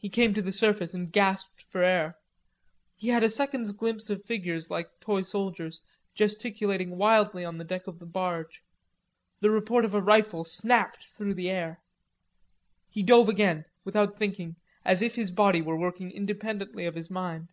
[0.00, 2.16] He came to the surface and gasped for air.
[2.96, 5.82] He had a second's glimpse of figures, tiny like toy soldiers,
[6.14, 8.62] gesticulating wildly on the deck of the barge.
[9.40, 11.82] The report of a rifle snapped through the air.
[12.88, 17.48] He dove again, without thinking, as if his body were working independently of his mind.